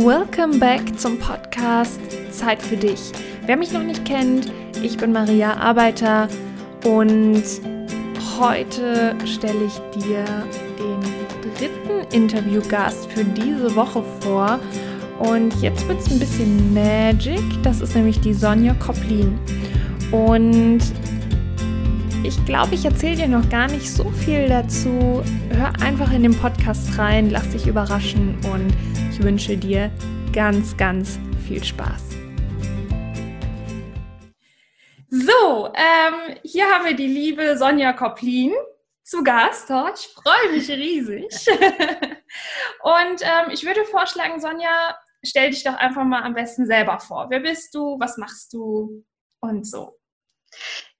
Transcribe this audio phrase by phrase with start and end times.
[0.00, 2.00] Welcome back zum Podcast
[2.30, 3.12] Zeit für dich.
[3.44, 4.50] Wer mich noch nicht kennt,
[4.82, 6.26] ich bin Maria Arbeiter
[6.86, 7.42] und
[8.38, 10.24] heute stelle ich dir
[10.78, 11.02] den
[11.54, 14.58] dritten Interviewgast für diese Woche vor.
[15.18, 17.42] Und jetzt wird es ein bisschen Magic.
[17.62, 19.38] Das ist nämlich die Sonja Koplin.
[20.12, 20.80] Und
[22.22, 25.22] ich glaube, ich erzähle dir noch gar nicht so viel dazu.
[25.50, 28.72] Hör einfach in den Podcast rein, lass dich überraschen und
[29.20, 29.90] ich wünsche dir
[30.32, 32.16] ganz, ganz viel Spaß.
[35.10, 38.54] So, ähm, hier haben wir die liebe Sonja Koplin
[39.02, 39.70] zu Gast.
[39.70, 41.26] Oh, ich freue mich riesig.
[42.82, 47.26] und ähm, ich würde vorschlagen, Sonja, stell dich doch einfach mal am besten selber vor.
[47.28, 47.98] Wer bist du?
[48.00, 49.04] Was machst du?
[49.40, 49.98] Und so.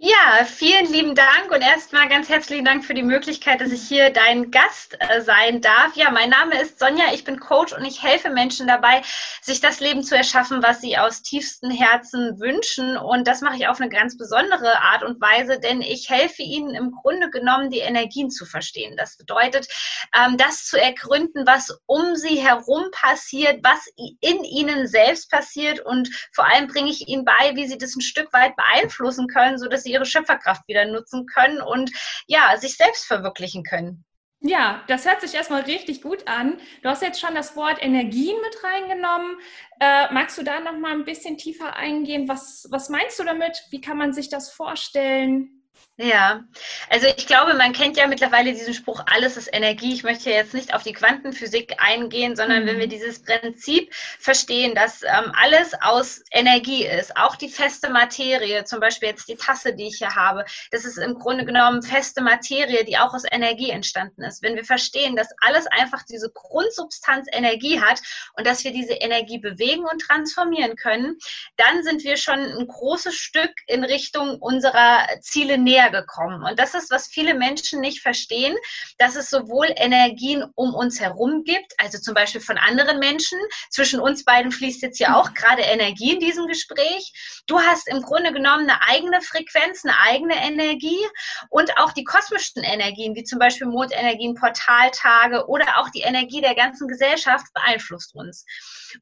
[0.03, 4.09] Ja, vielen lieben Dank und erstmal ganz herzlichen Dank für die Möglichkeit, dass ich hier
[4.09, 5.95] dein Gast äh, sein darf.
[5.95, 9.03] Ja, mein Name ist Sonja, ich bin Coach und ich helfe Menschen dabei,
[9.43, 12.97] sich das Leben zu erschaffen, was sie aus tiefstem Herzen wünschen.
[12.97, 16.75] Und das mache ich auf eine ganz besondere Art und Weise, denn ich helfe ihnen
[16.75, 18.97] im Grunde genommen, die Energien zu verstehen.
[18.97, 19.69] Das bedeutet,
[20.17, 26.09] ähm, das zu ergründen, was um sie herum passiert, was in ihnen selbst passiert und
[26.33, 29.83] vor allem bringe ich ihnen bei, wie sie das ein Stück weit beeinflussen können, sodass
[29.83, 31.91] sie ihre Schöpferkraft wieder nutzen können und
[32.27, 34.05] ja, sich selbst verwirklichen können.
[34.43, 36.59] Ja, das hört sich erstmal richtig gut an.
[36.83, 39.37] Du hast jetzt schon das Wort Energien mit reingenommen.
[39.81, 42.27] Äh, magst du da noch mal ein bisschen tiefer eingehen?
[42.27, 43.63] Was, was meinst du damit?
[43.71, 45.60] Wie kann man sich das vorstellen?
[46.03, 46.45] Ja,
[46.89, 49.93] also ich glaube, man kennt ja mittlerweile diesen Spruch, alles ist Energie.
[49.93, 52.69] Ich möchte jetzt nicht auf die Quantenphysik eingehen, sondern mhm.
[52.69, 52.91] wenn wir mhm.
[52.91, 59.11] dieses Prinzip verstehen, dass ähm, alles aus Energie ist, auch die feste Materie, zum Beispiel
[59.11, 62.97] jetzt die Tasse, die ich hier habe, das ist im Grunde genommen feste Materie, die
[62.97, 64.43] auch aus Energie entstanden ist.
[64.43, 68.01] Wenn wir verstehen, dass alles einfach diese Grundsubstanz Energie hat
[68.39, 71.19] und dass wir diese Energie bewegen und transformieren können,
[71.59, 76.43] dann sind wir schon ein großes Stück in Richtung unserer Ziele näher gekommen.
[76.43, 78.57] Und das ist, was viele Menschen nicht verstehen,
[78.99, 83.39] dass es sowohl Energien um uns herum gibt, also zum Beispiel von anderen Menschen.
[83.71, 87.43] Zwischen uns beiden fließt jetzt ja auch gerade Energie in diesem Gespräch.
[87.47, 91.01] Du hast im Grunde genommen eine eigene Frequenz, eine eigene Energie
[91.49, 96.55] und auch die kosmischen Energien, wie zum Beispiel Mondenergien, Portaltage oder auch die Energie der
[96.55, 98.45] ganzen Gesellschaft beeinflusst uns.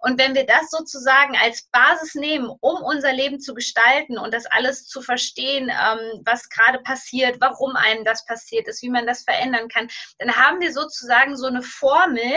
[0.01, 4.47] Und wenn wir das sozusagen als Basis nehmen, um unser Leben zu gestalten und das
[4.47, 9.23] alles zu verstehen, ähm, was gerade passiert, warum einem das passiert ist, wie man das
[9.23, 9.89] verändern kann,
[10.19, 12.33] dann haben wir sozusagen so eine Formel,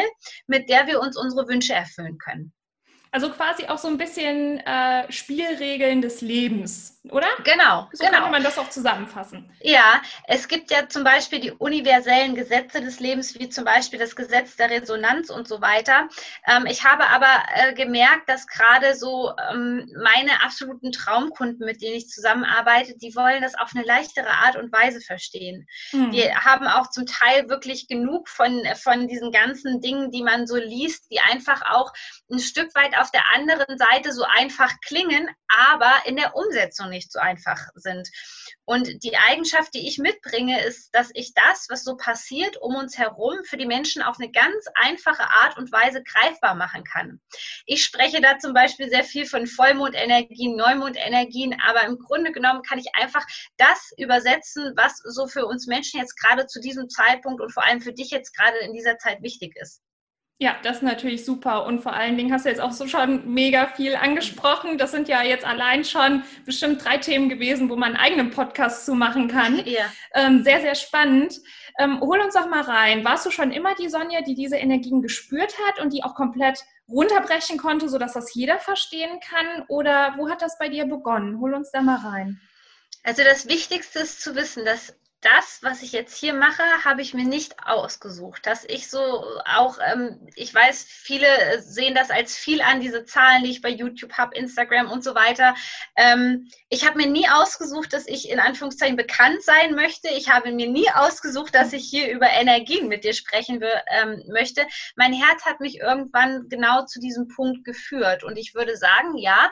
[0.47, 2.53] mit der wir uns unsere Wünsche erfüllen können.
[3.13, 7.27] Also quasi auch so ein bisschen äh, Spielregeln des Lebens, oder?
[7.43, 7.89] Genau.
[7.91, 8.19] So genau.
[8.19, 9.51] kann man das auch zusammenfassen.
[9.59, 14.15] Ja, es gibt ja zum Beispiel die universellen Gesetze des Lebens, wie zum Beispiel das
[14.15, 16.07] Gesetz der Resonanz und so weiter.
[16.47, 21.97] Ähm, ich habe aber äh, gemerkt, dass gerade so ähm, meine absoluten Traumkunden, mit denen
[21.97, 25.67] ich zusammenarbeite, die wollen das auf eine leichtere Art und Weise verstehen.
[25.91, 26.11] Mhm.
[26.11, 30.55] Die haben auch zum Teil wirklich genug von, von diesen ganzen Dingen, die man so
[30.55, 31.91] liest, die einfach auch
[32.31, 37.11] ein Stück weit auf der anderen Seite so einfach klingen, aber in der Umsetzung nicht
[37.11, 38.07] so einfach sind.
[38.65, 42.97] Und die Eigenschaft, die ich mitbringe, ist, dass ich das, was so passiert um uns
[42.97, 47.19] herum, für die Menschen auf eine ganz einfache Art und Weise greifbar machen kann.
[47.65, 52.79] Ich spreche da zum Beispiel sehr viel von Vollmondenergien, Neumondenergien, aber im Grunde genommen kann
[52.79, 53.25] ich einfach
[53.57, 57.81] das übersetzen, was so für uns Menschen jetzt gerade zu diesem Zeitpunkt und vor allem
[57.81, 59.81] für dich jetzt gerade in dieser Zeit wichtig ist.
[60.41, 61.67] Ja, das ist natürlich super.
[61.67, 64.79] Und vor allen Dingen hast du jetzt auch so schon mega viel angesprochen.
[64.79, 68.87] Das sind ja jetzt allein schon bestimmt drei Themen gewesen, wo man einen eigenen Podcast
[68.87, 69.63] zu machen kann.
[69.71, 69.85] Ja.
[70.15, 71.35] Ähm, sehr, sehr spannend.
[71.77, 73.05] Ähm, hol uns doch mal rein.
[73.05, 76.59] Warst du schon immer die Sonja, die diese Energien gespürt hat und die auch komplett
[76.89, 79.63] runterbrechen konnte, sodass das jeder verstehen kann?
[79.67, 81.39] Oder wo hat das bei dir begonnen?
[81.39, 82.41] Hol uns da mal rein.
[83.03, 87.13] Also das Wichtigste ist zu wissen, dass das, was ich jetzt hier mache, habe ich
[87.13, 88.45] mir nicht ausgesucht.
[88.47, 93.43] Dass ich so auch, ähm, ich weiß, viele sehen das als viel an, diese Zahlen,
[93.43, 95.55] die ich bei YouTube habe, Instagram und so weiter.
[95.95, 100.09] Ähm, ich habe mir nie ausgesucht, dass ich in Anführungszeichen bekannt sein möchte.
[100.09, 104.65] Ich habe mir nie ausgesucht, dass ich hier über Energien mit dir sprechen ähm, möchte.
[104.95, 108.23] Mein Herz hat mich irgendwann genau zu diesem Punkt geführt.
[108.23, 109.51] Und ich würde sagen, ja,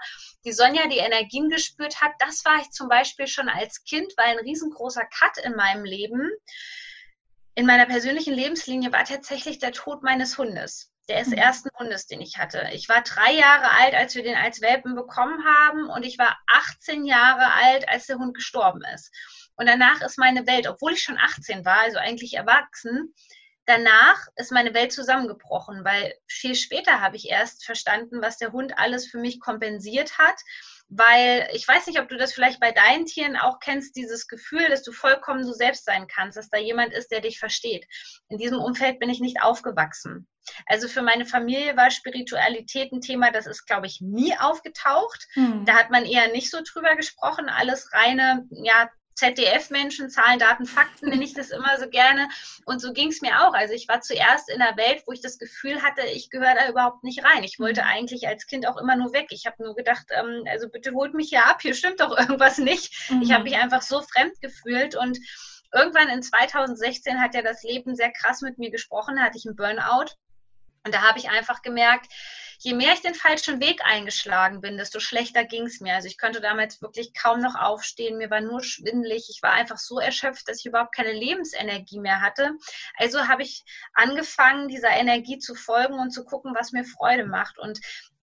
[0.49, 4.29] die Sonja, die Energien gespürt hat, das war ich zum Beispiel schon als Kind, weil
[4.29, 6.27] ein riesengroßer Cut in meinem Leben,
[7.53, 11.33] in meiner persönlichen Lebenslinie war tatsächlich der Tod meines Hundes des mhm.
[11.33, 12.67] ersten Hundes, den ich hatte.
[12.73, 16.35] Ich war drei Jahre alt, als wir den als Welpen bekommen haben und ich war
[16.47, 19.11] 18 Jahre alt, als der Hund gestorben ist.
[19.55, 23.13] Und danach ist meine Welt, obwohl ich schon 18 war, also eigentlich erwachsen,
[23.69, 28.77] danach ist meine Welt zusammengebrochen, weil viel später habe ich erst verstanden, was der Hund
[28.77, 30.39] alles für mich kompensiert hat
[30.89, 34.67] weil ich weiß nicht, ob du das vielleicht bei deinen Tieren auch kennst, dieses Gefühl,
[34.69, 37.85] dass du vollkommen du selbst sein kannst, dass da jemand ist, der dich versteht.
[38.27, 40.27] In diesem Umfeld bin ich nicht aufgewachsen.
[40.65, 45.27] Also für meine Familie war Spiritualität ein Thema, das ist, glaube ich, nie aufgetaucht.
[45.33, 45.63] Hm.
[45.65, 47.49] Da hat man eher nicht so drüber gesprochen.
[47.49, 48.89] Alles reine, ja,
[49.19, 52.29] ZDF-Menschen, Zahlen, Daten, Fakten, nenne ich das immer so gerne.
[52.65, 53.53] Und so ging es mir auch.
[53.53, 56.69] Also ich war zuerst in einer Welt, wo ich das Gefühl hatte, ich gehöre da
[56.69, 57.43] überhaupt nicht rein.
[57.43, 57.87] Ich wollte mhm.
[57.87, 59.27] eigentlich als Kind auch immer nur weg.
[59.31, 62.57] Ich habe nur gedacht, ähm, also bitte holt mich hier ab, hier stimmt doch irgendwas
[62.57, 63.09] nicht.
[63.09, 63.21] Mhm.
[63.21, 65.19] Ich habe mich einfach so fremd gefühlt und
[65.73, 69.45] irgendwann in 2016 hat ja das Leben sehr krass mit mir gesprochen, da hatte ich
[69.45, 70.15] einen Burnout.
[70.85, 72.07] Und da habe ich einfach gemerkt,
[72.61, 75.93] je mehr ich den falschen Weg eingeschlagen bin, desto schlechter ging es mir.
[75.95, 79.77] Also ich konnte damals wirklich kaum noch aufstehen, mir war nur schwindelig, ich war einfach
[79.77, 82.51] so erschöpft, dass ich überhaupt keine Lebensenergie mehr hatte.
[82.97, 83.63] Also habe ich
[83.93, 87.57] angefangen, dieser Energie zu folgen und zu gucken, was mir Freude macht.
[87.57, 87.79] Und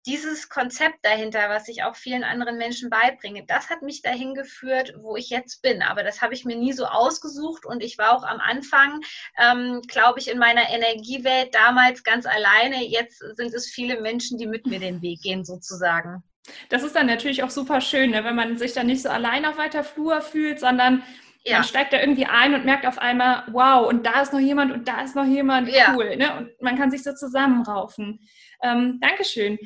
[0.06, 4.94] dieses Konzept dahinter, was ich auch vielen anderen Menschen beibringe, das hat mich dahin geführt,
[4.98, 5.82] wo ich jetzt bin.
[5.82, 9.02] Aber das habe ich mir nie so ausgesucht und ich war auch am Anfang,
[9.38, 12.84] ähm, glaube ich, in meiner Energiewelt damals ganz alleine.
[12.84, 16.24] Jetzt sind es viele Menschen, die mit mir den Weg gehen, sozusagen.
[16.70, 18.24] Das ist dann natürlich auch super schön, ne?
[18.24, 21.04] wenn man sich dann nicht so allein auf weiter Flur fühlt, sondern
[21.44, 21.58] ja.
[21.58, 24.72] man steigt da irgendwie ein und merkt auf einmal, wow, und da ist noch jemand
[24.72, 25.76] und da ist noch jemand, cool.
[25.76, 26.16] Ja.
[26.16, 26.38] Ne?
[26.38, 28.20] Und man kann sich so zusammenraufen.
[28.64, 29.58] Ähm, Dankeschön.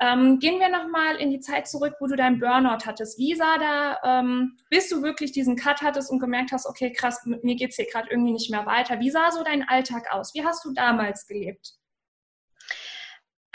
[0.00, 3.18] Ähm, gehen wir nochmal in die Zeit zurück, wo du deinen Burnout hattest.
[3.18, 7.24] Wie sah da, ähm, bis du wirklich diesen Cut hattest und gemerkt hast, okay, krass,
[7.24, 8.98] mir geht es hier gerade irgendwie nicht mehr weiter.
[9.00, 10.34] Wie sah so dein Alltag aus?
[10.34, 11.74] Wie hast du damals gelebt?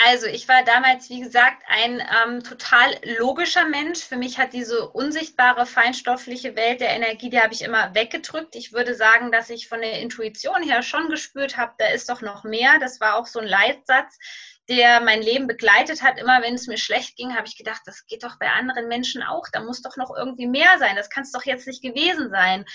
[0.01, 3.99] Also ich war damals, wie gesagt, ein ähm, total logischer Mensch.
[3.99, 8.55] Für mich hat diese unsichtbare, feinstoffliche Welt der Energie, die habe ich immer weggedrückt.
[8.55, 12.21] Ich würde sagen, dass ich von der Intuition her schon gespürt habe, da ist doch
[12.21, 12.79] noch mehr.
[12.79, 14.17] Das war auch so ein Leitsatz,
[14.69, 16.19] der mein Leben begleitet hat.
[16.19, 19.23] Immer wenn es mir schlecht ging, habe ich gedacht, das geht doch bei anderen Menschen
[19.23, 19.47] auch.
[19.51, 20.95] Da muss doch noch irgendwie mehr sein.
[20.95, 22.65] Das kann es doch jetzt nicht gewesen sein.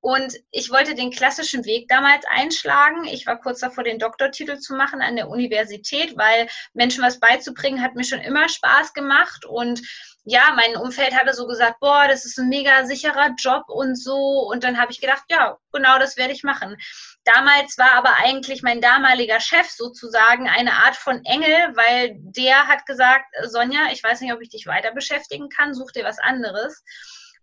[0.00, 3.04] Und ich wollte den klassischen Weg damals einschlagen.
[3.04, 7.82] Ich war kurz davor, den Doktortitel zu machen an der Universität, weil Menschen was beizubringen
[7.82, 9.44] hat mir schon immer Spaß gemacht.
[9.44, 9.82] Und
[10.24, 14.48] ja, mein Umfeld hatte so gesagt, boah, das ist ein mega sicherer Job und so.
[14.48, 16.76] Und dann habe ich gedacht, ja, genau das werde ich machen.
[17.24, 22.84] Damals war aber eigentlich mein damaliger Chef sozusagen eine Art von Engel, weil der hat
[22.84, 26.82] gesagt, Sonja, ich weiß nicht, ob ich dich weiter beschäftigen kann, such dir was anderes.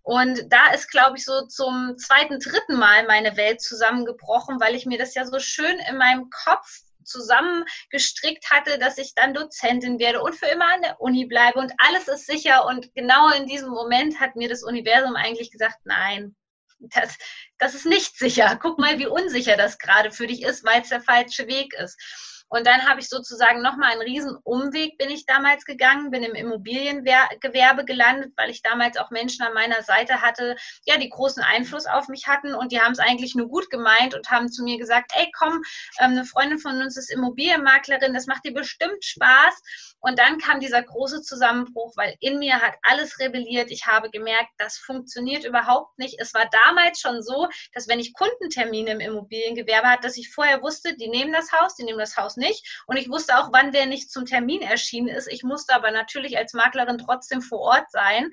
[0.02, 4.86] Und da ist, glaube ich, so zum zweiten, dritten Mal meine Welt zusammengebrochen, weil ich
[4.86, 6.66] mir das ja so schön in meinem Kopf
[7.04, 11.74] zusammengestrickt hatte, dass ich dann Dozentin werde und für immer an der Uni bleibe und
[11.78, 12.66] alles ist sicher.
[12.66, 16.36] Und genau in diesem Moment hat mir das Universum eigentlich gesagt, nein,
[16.80, 17.18] das,
[17.58, 18.58] das ist nicht sicher.
[18.62, 22.39] Guck mal, wie unsicher das gerade für dich ist, weil es der falsche Weg ist.
[22.50, 26.36] Und dann habe ich sozusagen nochmal einen riesen Umweg bin ich damals gegangen, bin im
[26.36, 30.56] Immobiliengewerbe gelandet, weil ich damals auch Menschen an meiner Seite hatte,
[30.86, 34.16] ja, die großen Einfluss auf mich hatten und die haben es eigentlich nur gut gemeint
[34.16, 35.62] und haben zu mir gesagt, ey, komm,
[36.00, 39.62] ähm, eine Freundin von uns ist Immobilienmaklerin, das macht dir bestimmt Spaß.
[40.02, 43.70] Und dann kam dieser große Zusammenbruch, weil in mir hat alles rebelliert.
[43.70, 46.20] Ich habe gemerkt, das funktioniert überhaupt nicht.
[46.20, 50.62] Es war damals schon so, dass wenn ich Kundentermine im Immobiliengewerbe hatte, dass ich vorher
[50.62, 52.84] wusste, die nehmen das Haus, die nehmen das Haus nicht.
[52.88, 55.28] Und ich wusste auch, wann wer nicht zum Termin erschienen ist.
[55.28, 58.32] Ich musste aber natürlich als Maklerin trotzdem vor Ort sein.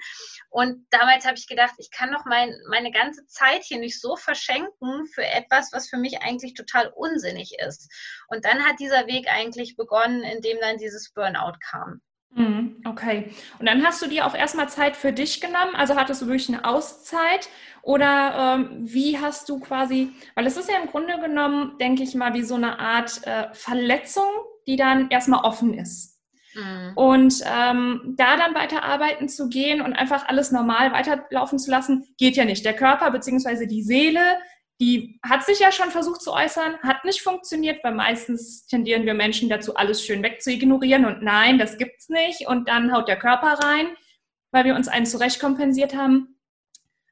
[0.49, 4.17] Und damals habe ich gedacht, ich kann doch mein, meine ganze Zeit hier nicht so
[4.17, 7.93] verschenken für etwas, was für mich eigentlich total unsinnig ist.
[8.29, 12.01] Und dann hat dieser Weg eigentlich begonnen, indem dann dieses Burnout kam.
[12.37, 13.31] Mhm, okay.
[13.59, 15.75] Und dann hast du dir auch erstmal Zeit für dich genommen?
[15.75, 17.49] Also hattest du wirklich eine Auszeit?
[17.81, 22.15] Oder ähm, wie hast du quasi, weil es ist ja im Grunde genommen, denke ich
[22.15, 24.29] mal, wie so eine Art äh, Verletzung,
[24.67, 26.21] die dann erstmal offen ist.
[26.55, 26.93] Mhm.
[26.95, 32.37] Und ähm, da dann weiterarbeiten zu gehen und einfach alles normal weiterlaufen zu lassen, geht
[32.37, 32.67] ja nicht.
[32.67, 33.67] Der Körper bzw.
[33.67, 34.21] die Seele
[34.81, 39.15] die hat sich ja schon versucht zu äußern, hat nicht funktioniert, weil meistens tendieren wir
[39.15, 42.47] Menschen dazu, alles schön wegzuignorieren und nein, das gibt's nicht.
[42.47, 43.89] Und dann haut der Körper rein,
[44.51, 46.39] weil wir uns einen zurechtkompensiert haben.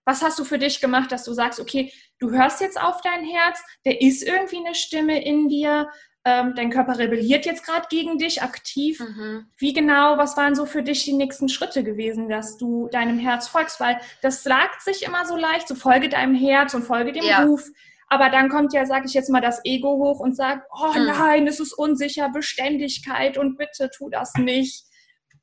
[0.04, 3.24] Was hast du für dich gemacht, dass du sagst, okay, du hörst jetzt auf dein
[3.24, 5.88] Herz, der ist irgendwie eine Stimme in dir,
[6.24, 9.00] ähm, dein Körper rebelliert jetzt gerade gegen dich aktiv.
[9.00, 9.46] Mhm.
[9.58, 13.48] Wie genau, was waren so für dich die nächsten Schritte gewesen, dass du deinem Herz
[13.48, 13.78] folgst?
[13.78, 17.44] Weil das sagt sich immer so leicht, so folge deinem Herz und folge dem ja.
[17.44, 17.68] Ruf.
[18.08, 21.06] Aber dann kommt ja, sage ich jetzt mal, das Ego hoch und sagt, oh mhm.
[21.06, 24.84] nein, es ist unsicher, Beständigkeit und bitte tu das nicht.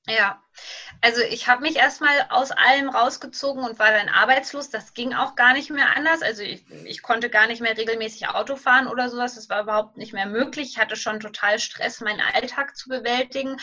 [0.08, 0.42] Ja,
[1.02, 4.70] also ich habe mich erstmal aus allem rausgezogen und war dann arbeitslos.
[4.70, 6.22] Das ging auch gar nicht mehr anders.
[6.24, 9.36] Also ich, ich, konnte gar nicht mehr regelmäßig Auto fahren oder sowas.
[9.36, 10.72] Das war überhaupt nicht mehr möglich.
[10.72, 13.58] Ich hatte schon total Stress, meinen Alltag zu bewältigen.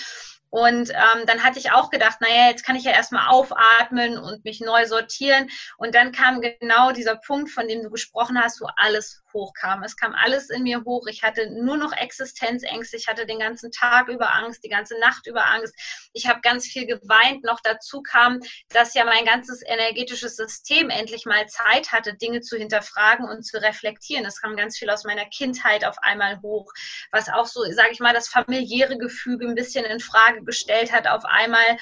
[0.50, 4.44] Und ähm, dann hatte ich auch gedacht, naja, jetzt kann ich ja erstmal aufatmen und
[4.44, 5.50] mich neu sortieren.
[5.76, 9.82] Und dann kam genau dieser Punkt, von dem du gesprochen hast, wo alles hochkam.
[9.84, 11.06] Es kam alles in mir hoch.
[11.06, 12.96] Ich hatte nur noch Existenzängste.
[12.96, 15.74] Ich hatte den ganzen Tag über Angst, die ganze Nacht über Angst.
[16.12, 17.44] Ich habe ganz viel geweint.
[17.44, 18.40] Noch dazu kam,
[18.70, 23.62] dass ja mein ganzes energetisches System endlich mal Zeit hatte, Dinge zu hinterfragen und zu
[23.62, 24.26] reflektieren.
[24.26, 26.72] Es kam ganz viel aus meiner Kindheit auf einmal hoch,
[27.12, 31.06] was auch so, sage ich mal, das familiäre Gefüge ein bisschen in Frage gestellt hat
[31.06, 31.78] auf einmal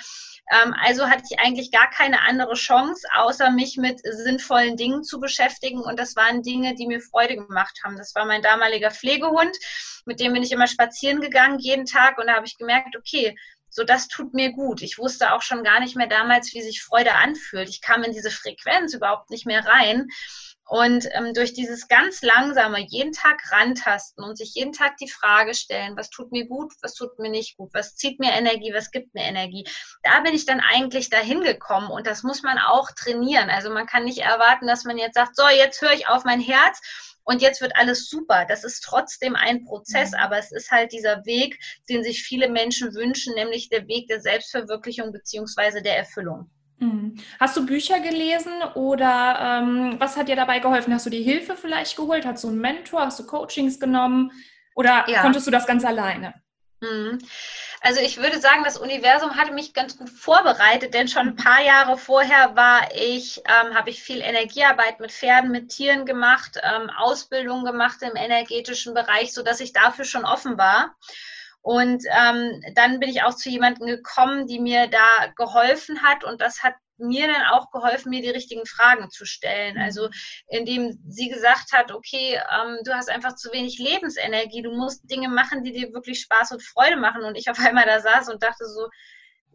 [0.49, 5.81] also hatte ich eigentlich gar keine andere Chance, außer mich mit sinnvollen Dingen zu beschäftigen.
[5.81, 7.97] Und das waren Dinge, die mir Freude gemacht haben.
[7.97, 9.57] Das war mein damaliger Pflegehund,
[10.05, 12.19] mit dem bin ich immer spazieren gegangen jeden Tag.
[12.19, 13.37] Und da habe ich gemerkt, okay,
[13.69, 14.83] so das tut mir gut.
[14.83, 17.69] Ich wusste auch schon gar nicht mehr damals, wie sich Freude anfühlt.
[17.69, 20.09] Ich kam in diese Frequenz überhaupt nicht mehr rein.
[20.69, 25.55] Und ähm, durch dieses ganz langsame, jeden Tag rantasten und sich jeden Tag die Frage
[25.55, 28.91] stellen, was tut mir gut, was tut mir nicht gut, was zieht mir Energie, was
[28.91, 29.65] gibt mir Energie,
[30.03, 33.49] da bin ich dann eigentlich dahin gekommen und das muss man auch trainieren.
[33.49, 36.41] Also man kann nicht erwarten, dass man jetzt sagt, so, jetzt höre ich auf mein
[36.41, 36.81] Herz
[37.23, 38.45] und jetzt wird alles super.
[38.49, 40.19] Das ist trotzdem ein Prozess, mhm.
[40.19, 44.21] aber es ist halt dieser Weg, den sich viele Menschen wünschen, nämlich der Weg der
[44.21, 46.51] Selbstverwirklichung beziehungsweise der Erfüllung.
[46.79, 47.17] Mhm.
[47.41, 50.93] Hast du Bücher gelesen oder ähm, was hat dir dabei geholfen?
[50.93, 52.27] Hast du die Hilfe vielleicht geholt?
[52.27, 53.07] Hast du einen Mentor?
[53.07, 54.33] Hast du Coachings genommen?
[54.75, 55.23] Oder ja.
[55.23, 56.35] konntest du das ganz alleine?
[56.81, 57.19] Mhm.
[57.81, 61.63] Also ich würde sagen, das Universum hatte mich ganz gut vorbereitet, denn schon ein paar
[61.63, 66.91] Jahre vorher war ich, ähm, habe ich viel Energiearbeit mit Pferden, mit Tieren gemacht, ähm,
[66.91, 70.95] Ausbildung gemacht im energetischen Bereich, sodass ich dafür schon offen war.
[71.67, 76.41] Und ähm, dann bin ich auch zu jemandem gekommen, die mir da geholfen hat und
[76.41, 79.75] das hat mir dann auch geholfen, mir die richtigen Fragen zu stellen.
[79.75, 79.81] Mhm.
[79.81, 80.09] Also
[80.47, 85.29] indem sie gesagt hat, okay, ähm, du hast einfach zu wenig Lebensenergie, du musst Dinge
[85.29, 87.25] machen, die dir wirklich Spaß und Freude machen.
[87.25, 88.89] Und ich auf einmal da saß und dachte so,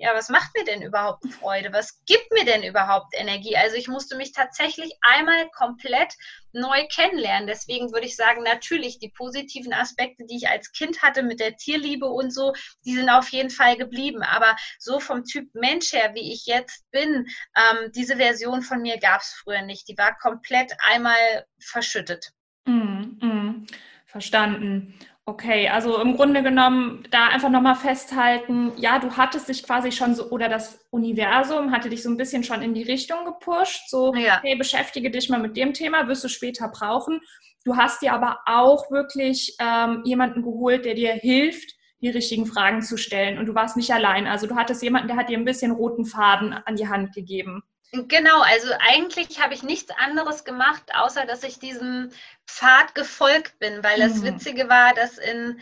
[0.01, 1.71] ja, was macht mir denn überhaupt Freude?
[1.73, 3.55] Was gibt mir denn überhaupt Energie?
[3.55, 6.15] Also ich musste mich tatsächlich einmal komplett
[6.53, 7.45] neu kennenlernen.
[7.45, 11.55] Deswegen würde ich sagen, natürlich die positiven Aspekte, die ich als Kind hatte mit der
[11.55, 12.53] Tierliebe und so,
[12.83, 14.23] die sind auf jeden Fall geblieben.
[14.23, 18.97] Aber so vom Typ Mensch her, wie ich jetzt bin, ähm, diese Version von mir
[18.97, 19.87] gab es früher nicht.
[19.87, 22.31] Die war komplett einmal verschüttet.
[22.65, 23.67] Mm, mm,
[24.07, 24.97] verstanden.
[25.25, 30.15] Okay, also im Grunde genommen da einfach nochmal festhalten, ja, du hattest dich quasi schon
[30.15, 34.15] so, oder das Universum hatte dich so ein bisschen schon in die Richtung gepusht, so,
[34.15, 34.41] ja.
[34.41, 37.21] hey, beschäftige dich mal mit dem Thema, wirst du später brauchen.
[37.63, 42.81] Du hast dir aber auch wirklich ähm, jemanden geholt, der dir hilft, die richtigen Fragen
[42.81, 43.37] zu stellen.
[43.37, 44.25] Und du warst nicht allein.
[44.25, 47.61] Also du hattest jemanden, der hat dir ein bisschen roten Faden an die Hand gegeben.
[47.93, 52.11] Genau, also eigentlich habe ich nichts anderes gemacht, außer dass ich diesem
[52.47, 54.23] Pfad gefolgt bin, weil das mhm.
[54.23, 55.59] Witzige war, dass in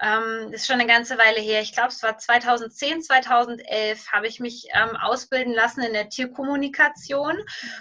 [0.00, 1.60] ähm, ist schon eine ganze Weile her.
[1.60, 7.36] Ich glaube, es war 2010, 2011, habe ich mich ähm, ausbilden lassen in der Tierkommunikation.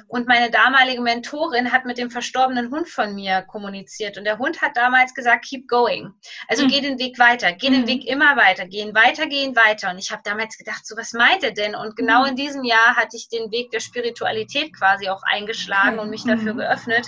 [0.07, 4.17] Und meine damalige Mentorin hat mit dem verstorbenen Hund von mir kommuniziert.
[4.17, 6.13] Und der Hund hat damals gesagt, keep going.
[6.49, 6.67] Also mhm.
[6.69, 7.73] geh den Weg weiter, geh mhm.
[7.73, 9.91] den Weg immer weiter, gehen weiter, gehen weiter.
[9.91, 11.75] Und ich habe damals gedacht, so was meint er denn?
[11.75, 12.29] Und genau mhm.
[12.29, 16.53] in diesem Jahr hatte ich den Weg der Spiritualität quasi auch eingeschlagen und mich dafür
[16.53, 16.59] mhm.
[16.59, 17.07] geöffnet.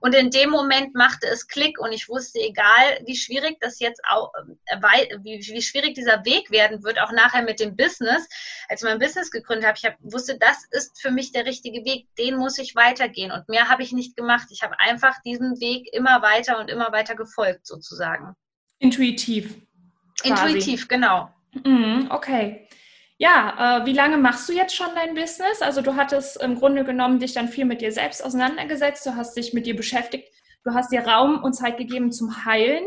[0.00, 4.00] Und in dem Moment machte es Klick und ich wusste, egal wie schwierig das jetzt
[4.08, 4.32] auch,
[4.66, 4.76] äh,
[5.22, 8.28] wie, wie schwierig dieser Weg werden wird, auch nachher mit dem Business.
[8.68, 11.84] Als ich mein Business gegründet habe, ich hab, wusste, das ist für mich der richtige
[11.84, 13.32] Weg, den muss ich weitergehen.
[13.32, 14.48] Und mehr habe ich nicht gemacht.
[14.50, 18.34] Ich habe einfach diesen Weg immer weiter und immer weiter gefolgt, sozusagen.
[18.78, 19.56] Intuitiv.
[20.20, 20.46] Quasi.
[20.46, 21.32] Intuitiv, genau.
[21.64, 22.68] Mhm, okay.
[23.20, 25.60] Ja, äh, wie lange machst du jetzt schon dein Business?
[25.60, 29.36] Also du hattest im Grunde genommen dich dann viel mit dir selbst auseinandergesetzt, du hast
[29.36, 30.28] dich mit dir beschäftigt,
[30.64, 32.84] du hast dir Raum und Zeit gegeben zum Heilen.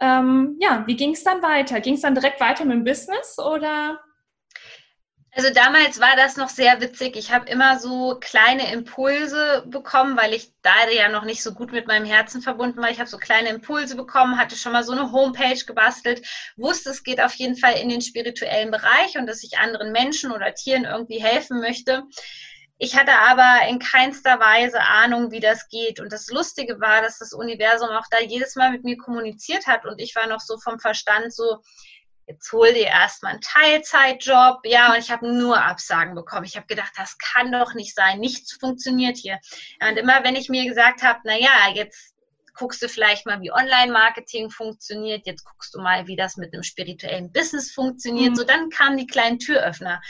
[0.00, 1.80] Ähm, ja, wie ging es dann weiter?
[1.80, 4.00] Ging es dann direkt weiter mit dem Business oder?
[5.36, 7.16] Also damals war das noch sehr witzig.
[7.16, 11.72] Ich habe immer so kleine Impulse bekommen, weil ich da ja noch nicht so gut
[11.72, 12.90] mit meinem Herzen verbunden war.
[12.90, 16.24] Ich habe so kleine Impulse bekommen, hatte schon mal so eine Homepage gebastelt,
[16.56, 20.30] wusste, es geht auf jeden Fall in den spirituellen Bereich und dass ich anderen Menschen
[20.30, 22.04] oder Tieren irgendwie helfen möchte.
[22.78, 25.98] Ich hatte aber in keinster Weise Ahnung, wie das geht.
[25.98, 29.84] Und das Lustige war, dass das Universum auch da jedes Mal mit mir kommuniziert hat
[29.84, 31.58] und ich war noch so vom Verstand so,
[32.26, 34.60] jetzt hol dir erstmal einen Teilzeitjob.
[34.64, 36.44] Ja, und ich habe nur Absagen bekommen.
[36.44, 38.20] Ich habe gedacht, das kann doch nicht sein.
[38.20, 39.38] Nichts funktioniert hier.
[39.80, 42.14] Und immer wenn ich mir gesagt habe, naja, jetzt
[42.54, 46.62] guckst du vielleicht mal, wie Online-Marketing funktioniert, jetzt guckst du mal, wie das mit einem
[46.62, 48.30] spirituellen Business funktioniert.
[48.30, 48.36] Mhm.
[48.36, 50.00] So, dann kamen die kleinen Türöffner.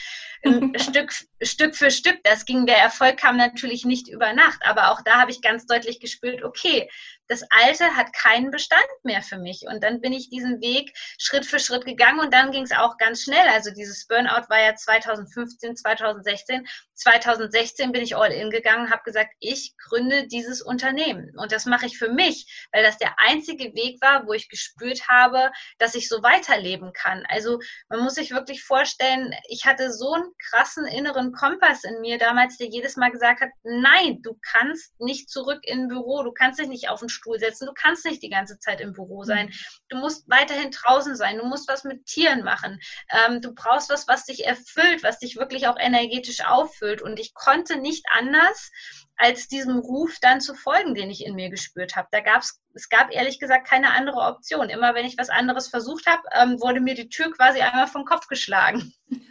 [0.76, 1.12] Stück,
[1.46, 2.18] Stück für Stück.
[2.24, 5.66] Das ging, der Erfolg kam natürlich nicht über Nacht, aber auch da habe ich ganz
[5.66, 6.88] deutlich gespürt, okay,
[7.28, 9.62] das Alte hat keinen Bestand mehr für mich.
[9.66, 12.98] Und dann bin ich diesen Weg Schritt für Schritt gegangen und dann ging es auch
[12.98, 13.48] ganz schnell.
[13.48, 16.66] Also dieses Burnout war ja 2015, 2016.
[16.94, 21.32] 2016 bin ich all in gegangen, habe gesagt, ich gründe dieses Unternehmen.
[21.38, 25.08] Und das mache ich für mich, weil das der einzige Weg war, wo ich gespürt
[25.08, 27.24] habe, dass ich so weiterleben kann.
[27.28, 27.58] Also
[27.88, 32.56] man muss sich wirklich vorstellen, ich hatte so einen krassen inneren Kompass in mir damals,
[32.56, 36.58] der jedes Mal gesagt hat, nein, du kannst nicht zurück in ein Büro, du kannst
[36.58, 39.26] dich nicht auf den Stuhl setzen, du kannst nicht die ganze Zeit im Büro mhm.
[39.26, 39.52] sein.
[39.88, 42.80] Du musst weiterhin draußen sein, du musst was mit Tieren machen.
[43.10, 47.02] Ähm, du brauchst was, was dich erfüllt, was dich wirklich auch energetisch auffüllt.
[47.02, 48.70] Und ich konnte nicht anders,
[49.16, 52.08] als diesem Ruf dann zu folgen, den ich in mir gespürt habe.
[52.10, 54.68] Da gab's, es gab ehrlich gesagt keine andere Option.
[54.68, 58.04] Immer wenn ich was anderes versucht habe, ähm, wurde mir die Tür quasi einmal vom
[58.04, 58.92] Kopf geschlagen.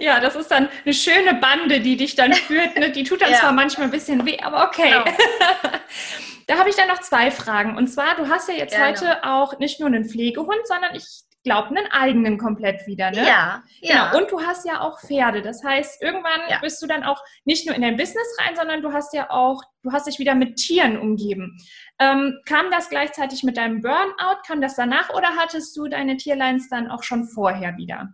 [0.00, 2.76] ja, das ist dann eine schöne Bande, die dich dann führt.
[2.76, 2.90] Ne?
[2.92, 3.38] Die tut dann ja.
[3.38, 4.90] zwar manchmal ein bisschen weh, aber okay.
[4.90, 5.04] Genau.
[6.46, 7.76] da habe ich dann noch zwei Fragen.
[7.76, 8.88] Und zwar, du hast ja jetzt Gerne.
[8.88, 13.26] heute auch nicht nur einen Pflegehund, sondern ich glaube, einen eigenen komplett wieder, ne?
[13.26, 13.94] Ja, genau.
[13.94, 14.12] ja.
[14.12, 15.42] Und du hast ja auch Pferde.
[15.42, 16.58] Das heißt, irgendwann ja.
[16.60, 19.62] bist du dann auch nicht nur in dein Business rein, sondern du hast ja auch,
[19.82, 21.56] du hast dich wieder mit Tieren umgeben.
[21.98, 24.42] Ähm, kam das gleichzeitig mit deinem Burnout?
[24.46, 28.12] Kam das danach oder hattest du deine Tierlines dann auch schon vorher wieder?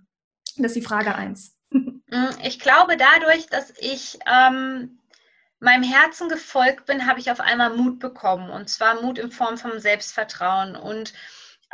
[0.56, 1.56] Das ist die Frage eins.
[2.08, 5.00] Mm, ich glaube, dadurch, dass ich ähm,
[5.58, 8.48] meinem Herzen gefolgt bin, habe ich auf einmal Mut bekommen.
[8.48, 10.76] Und zwar Mut in Form von Selbstvertrauen.
[10.76, 11.12] Und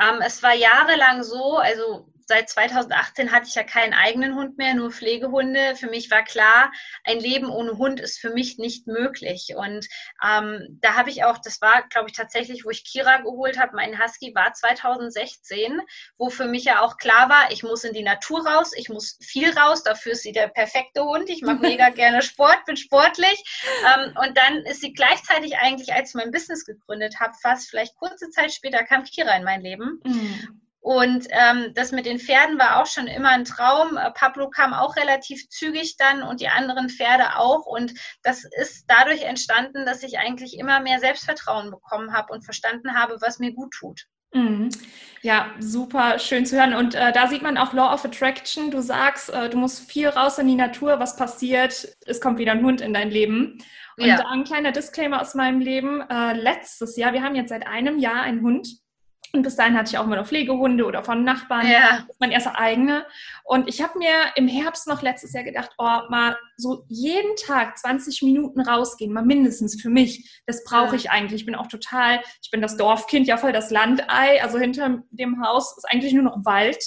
[0.00, 4.72] ähm, es war jahrelang so, also seit 2018 hatte ich ja keinen eigenen Hund mehr,
[4.74, 5.76] nur Pflegehunde.
[5.76, 6.72] Für mich war klar,
[7.04, 9.52] ein Leben ohne Hund ist für mich nicht möglich.
[9.54, 9.86] Und
[10.26, 13.76] ähm, da habe ich auch, das war, glaube ich, tatsächlich, wo ich Kira geholt habe,
[13.76, 15.78] mein Husky war 2016,
[16.16, 19.18] wo für mich ja auch klar war, ich muss in die Natur raus, ich muss
[19.20, 21.28] viel raus, dafür ist sie der perfekte Hund.
[21.28, 23.44] Ich mache mega gerne Sport, bin sportlich.
[23.94, 27.94] Ähm, und dann ist sie gleichzeitig eigentlich, als ich mein Business gegründet habe, fast vielleicht
[27.96, 30.00] kurze Zeit später kam Kira in mein Leben.
[30.04, 30.61] Mhm.
[30.82, 33.96] Und ähm, das mit den Pferden war auch schon immer ein Traum.
[33.96, 37.66] Äh, Pablo kam auch relativ zügig dann und die anderen Pferde auch.
[37.66, 42.96] Und das ist dadurch entstanden, dass ich eigentlich immer mehr Selbstvertrauen bekommen habe und verstanden
[42.96, 44.06] habe, was mir gut tut.
[44.34, 44.70] Mhm.
[45.20, 46.74] Ja, super schön zu hören.
[46.74, 48.72] Und äh, da sieht man auch Law of Attraction.
[48.72, 50.98] Du sagst, äh, du musst viel raus in die Natur.
[50.98, 51.96] Was passiert?
[52.06, 53.58] Es kommt wieder ein Hund in dein Leben.
[53.98, 54.26] Und ja.
[54.26, 56.00] ein kleiner Disclaimer aus meinem Leben.
[56.10, 58.81] Äh, letztes Jahr, wir haben jetzt seit einem Jahr einen Hund.
[59.34, 61.66] Und bis dahin hatte ich auch immer noch Pflegehunde oder von Nachbarn.
[61.66, 62.06] Ja.
[62.18, 63.06] mein erster eigene.
[63.44, 67.78] Und ich habe mir im Herbst noch letztes Jahr gedacht, oh, mal so jeden Tag
[67.78, 70.42] 20 Minuten rausgehen, mal mindestens für mich.
[70.46, 71.40] Das brauche ich eigentlich.
[71.40, 74.42] Ich bin auch total, ich bin das Dorfkind, ja voll das Landei.
[74.42, 76.84] Also hinter dem Haus ist eigentlich nur noch Wald.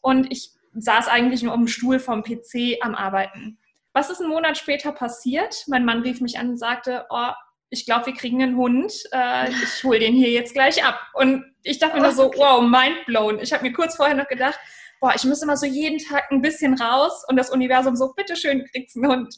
[0.00, 3.58] Und ich saß eigentlich nur auf dem Stuhl vom PC am Arbeiten.
[3.92, 5.64] Was ist einen Monat später passiert?
[5.66, 7.32] Mein Mann rief mich an und sagte, oh,
[7.68, 8.92] ich glaube, wir kriegen einen Hund.
[9.12, 10.98] Äh, ich hole den hier jetzt gleich ab.
[11.14, 13.38] Und ich dachte mir nur so, wow, mind blown.
[13.40, 14.58] Ich habe mir kurz vorher noch gedacht,
[15.00, 18.64] boah, ich muss immer so jeden Tag ein bisschen raus und das Universum so, bitteschön,
[18.72, 19.34] kriegst einen Hund.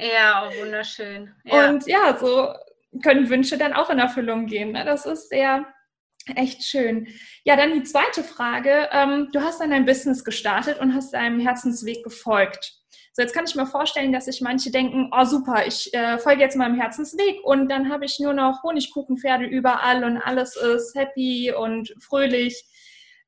[0.00, 1.34] Ja, oh, wunderschön.
[1.42, 1.68] Ja.
[1.68, 2.54] Und ja, so
[3.02, 4.70] können Wünsche dann auch in Erfüllung gehen.
[4.70, 4.84] Ne?
[4.84, 5.66] Das ist sehr,
[6.36, 7.08] echt schön.
[7.44, 8.88] Ja, dann die zweite Frage.
[8.92, 12.74] Ähm, du hast dann dein Business gestartet und hast deinem Herzensweg gefolgt.
[13.18, 16.40] So, jetzt kann ich mir vorstellen, dass sich manche denken, oh super, ich äh, folge
[16.40, 21.52] jetzt meinem Herzensweg und dann habe ich nur noch Honigkuchenpferde überall und alles ist happy
[21.52, 22.64] und fröhlich.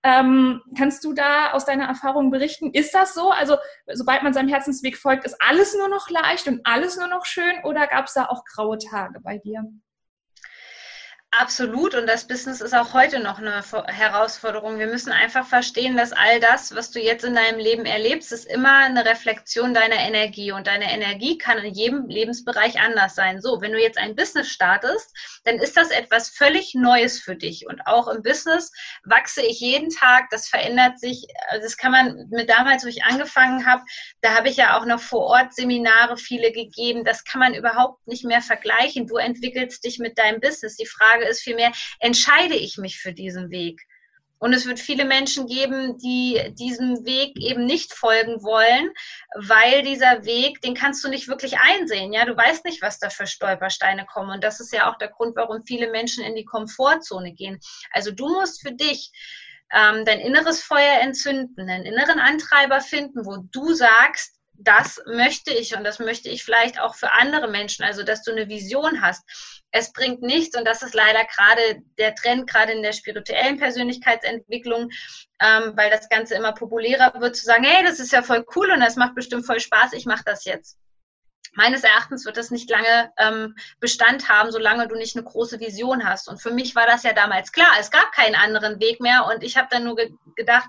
[0.05, 2.70] Ähm, kannst du da aus deiner Erfahrung berichten?
[2.72, 3.31] Ist das so?
[3.31, 3.57] Also,
[3.92, 7.57] sobald man seinem Herzensweg folgt, ist alles nur noch leicht und alles nur noch schön
[7.64, 9.64] oder gab es da auch graue Tage bei dir?
[11.33, 11.95] Absolut.
[11.95, 14.81] Und das Business ist auch heute noch eine Herausforderung.
[14.81, 18.47] Wir müssen einfach verstehen, dass all das, was du jetzt in deinem Leben erlebst, ist
[18.47, 20.51] immer eine Reflexion deiner Energie.
[20.51, 23.40] Und deine Energie kann in jedem Lebensbereich anders sein.
[23.40, 27.64] So, wenn du jetzt ein Business startest, dann ist das etwas völlig Neues für dich.
[27.69, 28.73] Und auch im Business
[29.05, 30.31] wachse ich jeden Tag.
[30.31, 31.29] Das verändert sich.
[31.51, 33.85] Also das kann man mit damals, wo ich angefangen habe,
[34.21, 37.05] da habe ich ja auch noch vor Ort Seminare viele gegeben.
[37.05, 39.07] Das kann man überhaupt nicht mehr vergleichen.
[39.07, 40.75] Du entwickelst dich mit deinem Business.
[40.75, 43.80] Die Frage Frage ist vielmehr, entscheide ich mich für diesen Weg?
[44.42, 48.90] Und es wird viele Menschen geben, die diesem Weg eben nicht folgen wollen,
[49.35, 52.14] weil dieser Weg, den kannst du nicht wirklich einsehen.
[52.14, 54.30] Ja, du weißt nicht, was da für Stolpersteine kommen.
[54.30, 57.61] Und das ist ja auch der Grund, warum viele Menschen in die Komfortzone gehen.
[57.92, 59.12] Also du musst für dich
[59.74, 65.75] ähm, dein inneres Feuer entzünden, einen inneren Antreiber finden, wo du sagst, das möchte ich
[65.75, 69.23] und das möchte ich vielleicht auch für andere Menschen, also dass du eine Vision hast.
[69.70, 74.90] Es bringt nichts und das ist leider gerade der Trend, gerade in der spirituellen Persönlichkeitsentwicklung,
[75.40, 78.70] ähm, weil das Ganze immer populärer wird, zu sagen, hey, das ist ja voll cool
[78.70, 80.77] und das macht bestimmt voll Spaß, ich mache das jetzt
[81.55, 86.05] meines Erachtens wird das nicht lange ähm, Bestand haben, solange du nicht eine große Vision
[86.05, 86.29] hast.
[86.29, 87.73] Und für mich war das ja damals klar.
[87.81, 89.27] Es gab keinen anderen Weg mehr.
[89.27, 90.68] Und ich habe dann nur ge gedacht,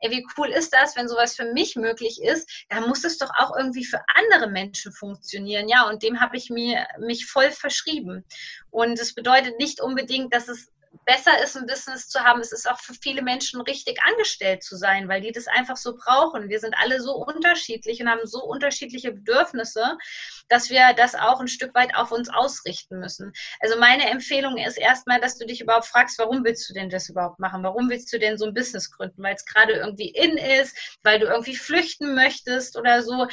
[0.00, 3.30] ey, wie cool ist das, wenn sowas für mich möglich ist, dann muss es doch
[3.36, 5.68] auch irgendwie für andere Menschen funktionieren.
[5.68, 8.24] Ja, und dem habe ich mir, mich voll verschrieben.
[8.70, 10.70] Und es bedeutet nicht unbedingt, dass es
[11.10, 12.40] besser ist, ein Business zu haben.
[12.40, 15.96] Es ist auch für viele Menschen richtig angestellt zu sein, weil die das einfach so
[15.96, 16.48] brauchen.
[16.48, 19.98] Wir sind alle so unterschiedlich und haben so unterschiedliche Bedürfnisse,
[20.48, 23.32] dass wir das auch ein Stück weit auf uns ausrichten müssen.
[23.58, 27.08] Also meine Empfehlung ist erstmal, dass du dich überhaupt fragst, warum willst du denn das
[27.08, 27.64] überhaupt machen?
[27.64, 29.20] Warum willst du denn so ein Business gründen?
[29.20, 33.26] Weil es gerade irgendwie in ist, weil du irgendwie flüchten möchtest oder so.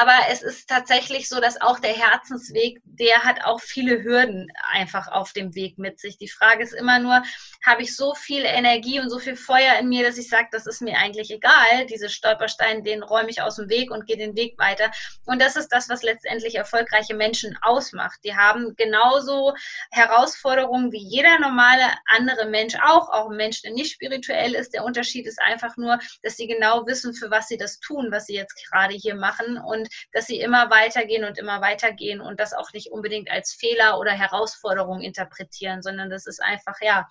[0.00, 5.08] Aber es ist tatsächlich so, dass auch der Herzensweg, der hat auch viele Hürden einfach
[5.08, 6.16] auf dem Weg mit sich.
[6.16, 7.22] Die Frage ist immer nur,
[7.64, 10.66] habe ich so viel Energie und so viel Feuer in mir, dass ich sage, das
[10.66, 11.86] ist mir eigentlich egal.
[11.90, 14.90] Diese Stolpersteine, den räume ich aus dem Weg und gehe den Weg weiter.
[15.26, 18.20] Und das ist das, was letztendlich erfolgreiche Menschen ausmacht.
[18.24, 19.54] Die haben genauso
[19.90, 24.72] Herausforderungen wie jeder normale andere Mensch auch, auch ein Mensch, der nicht spirituell ist.
[24.72, 28.26] Der Unterschied ist einfach nur, dass sie genau wissen, für was sie das tun, was
[28.26, 29.58] sie jetzt gerade hier machen.
[29.58, 33.52] Und und dass sie immer weitergehen und immer weitergehen und das auch nicht unbedingt als
[33.52, 37.08] Fehler oder Herausforderung interpretieren, sondern das ist einfach ja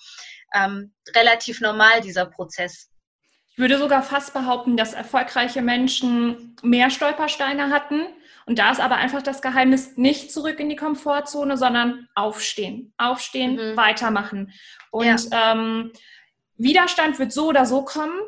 [0.53, 2.89] ähm, relativ normal, dieser Prozess.
[3.53, 8.07] Ich würde sogar fast behaupten, dass erfolgreiche Menschen mehr Stolpersteine hatten.
[8.45, 12.93] Und da ist aber einfach das Geheimnis, nicht zurück in die Komfortzone, sondern aufstehen.
[12.97, 13.77] Aufstehen, mhm.
[13.77, 14.53] weitermachen.
[14.89, 15.51] Und ja.
[15.51, 15.91] ähm,
[16.55, 18.19] Widerstand wird so oder so kommen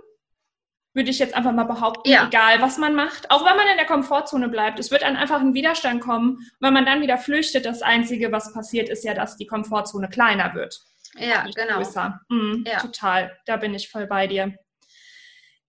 [0.93, 2.27] würde ich jetzt einfach mal behaupten, ja.
[2.27, 5.41] egal was man macht, auch wenn man in der Komfortzone bleibt, es wird dann einfach
[5.41, 6.37] ein Widerstand kommen.
[6.37, 10.07] Und wenn man dann wieder flüchtet, das Einzige, was passiert, ist ja, dass die Komfortzone
[10.09, 10.79] kleiner wird.
[11.17, 11.77] Ja, genau.
[11.77, 12.21] Größer.
[12.29, 12.79] Mhm, ja.
[12.79, 14.55] Total, da bin ich voll bei dir.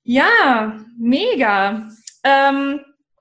[0.03, 1.89] Ja, mega.
[2.23, 2.81] Ähm,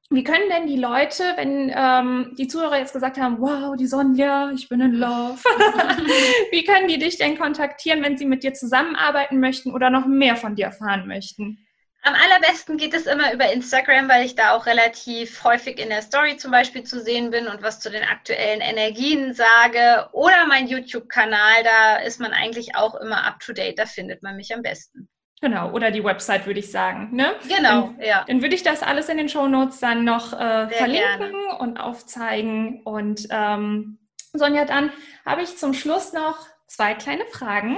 [0.10, 4.52] wie können denn die Leute, wenn ähm, die Zuhörer jetzt gesagt haben, wow, die Sonja,
[4.52, 5.40] ich bin in Love,
[6.52, 10.36] wie können die dich denn kontaktieren, wenn sie mit dir zusammenarbeiten möchten oder noch mehr
[10.36, 11.66] von dir erfahren möchten?
[12.06, 16.02] Am allerbesten geht es immer über Instagram, weil ich da auch relativ häufig in der
[16.02, 20.10] Story zum Beispiel zu sehen bin und was zu den aktuellen Energien sage.
[20.12, 24.62] Oder mein YouTube-Kanal, da ist man eigentlich auch immer up-to-date, da findet man mich am
[24.62, 25.08] besten.
[25.40, 27.16] Genau, oder die Website würde ich sagen.
[27.16, 27.36] Ne?
[27.48, 28.26] Genau, dann, ja.
[28.28, 31.58] Dann würde ich das alles in den Show Notes dann noch äh, verlinken gerne.
[31.60, 32.82] und aufzeigen.
[32.84, 34.00] Und ähm,
[34.34, 34.92] Sonja, dann
[35.26, 37.78] habe ich zum Schluss noch zwei kleine Fragen.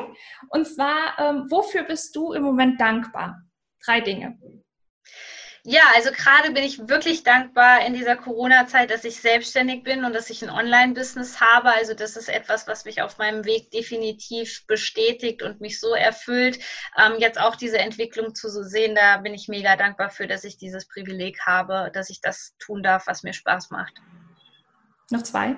[0.49, 3.44] Und zwar, ähm, wofür bist du im Moment dankbar?
[3.85, 4.37] Drei Dinge.
[5.67, 10.13] Ja, also gerade bin ich wirklich dankbar in dieser Corona-Zeit, dass ich selbstständig bin und
[10.13, 11.71] dass ich ein Online-Business habe.
[11.71, 16.59] Also das ist etwas, was mich auf meinem Weg definitiv bestätigt und mich so erfüllt.
[16.95, 20.57] Ähm, jetzt auch diese Entwicklung zu sehen, da bin ich mega dankbar für, dass ich
[20.57, 23.95] dieses Privileg habe, dass ich das tun darf, was mir Spaß macht.
[25.09, 25.55] Noch zwei?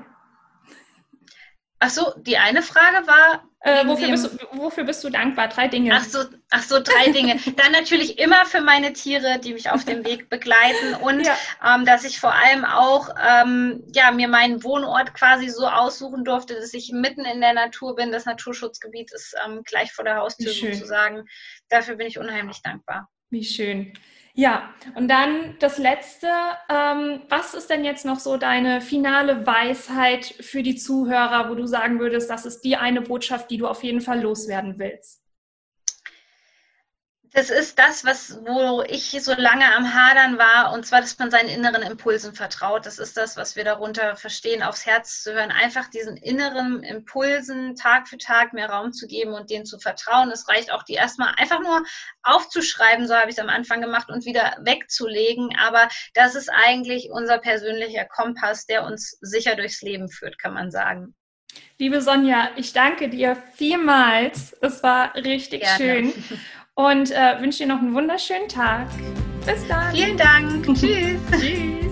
[1.79, 3.43] Ach so, die eine Frage war.
[3.67, 5.49] Äh, wofür, bist du, wofür, bist du, dankbar?
[5.49, 5.93] Drei Dinge.
[5.93, 6.19] Ach so,
[6.51, 7.35] ach so drei Dinge.
[7.57, 11.35] Dann natürlich immer für meine Tiere, die mich auf dem Weg begleiten und ja.
[11.65, 16.55] ähm, dass ich vor allem auch ähm, ja, mir meinen Wohnort quasi so aussuchen durfte,
[16.55, 18.13] dass ich mitten in der Natur bin.
[18.13, 21.25] Das Naturschutzgebiet ist ähm, gleich vor der Haustür sozusagen.
[21.67, 23.09] Dafür bin ich unheimlich dankbar.
[23.31, 23.91] Wie schön.
[24.39, 26.27] Ja, und dann das Letzte.
[26.69, 31.65] Ähm, was ist denn jetzt noch so deine finale Weisheit für die Zuhörer, wo du
[31.65, 35.26] sagen würdest, das ist die eine Botschaft, die du auf jeden Fall loswerden willst?
[37.37, 41.29] Das ist das, was, wo ich so lange am Hadern war, und zwar, dass man
[41.29, 42.87] seinen inneren Impulsen vertraut.
[42.87, 45.51] Das ist das, was wir darunter verstehen, aufs Herz zu hören.
[45.51, 50.31] Einfach diesen inneren Impulsen Tag für Tag mehr Raum zu geben und denen zu vertrauen.
[50.31, 51.83] Es reicht auch, die erstmal einfach nur
[52.23, 55.55] aufzuschreiben, so habe ich es am Anfang gemacht, und wieder wegzulegen.
[55.59, 60.71] Aber das ist eigentlich unser persönlicher Kompass, der uns sicher durchs Leben führt, kann man
[60.71, 61.13] sagen.
[61.77, 64.53] Liebe Sonja, ich danke dir vielmals.
[64.61, 65.77] Es war richtig Gerne.
[65.77, 66.13] schön.
[66.77, 68.87] und äh, wünsche dir noch einen wunderschönen Tag.
[69.45, 69.93] Bis dann.
[69.93, 70.63] Vielen Dank.
[70.63, 71.19] Tschüss.
[71.31, 71.86] Tschüss.